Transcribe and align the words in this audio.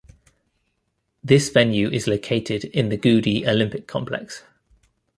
This 1.23 1.49
venue 1.49 1.87
is 1.87 2.07
located 2.07 2.63
in 2.65 2.89
the 2.89 2.97
Goudi 2.97 3.45
Olympic 3.45 3.85
Complex. 3.85 4.43